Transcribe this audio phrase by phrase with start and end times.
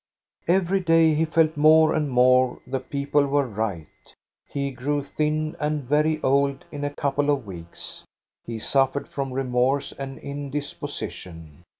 [0.47, 3.85] Every day he felt more and more the people were right.
[4.47, 8.03] He grew thin and very old in a couple of weeks.
[8.43, 11.61] He suffered from remorse and indisposition.